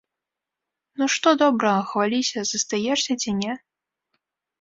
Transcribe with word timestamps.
Ну, 1.01 1.09
што 1.15 1.33
добрага, 1.43 1.81
хваліся, 1.89 2.39
застаешся 2.53 3.13
ці 3.25 3.35
не? 3.43 3.53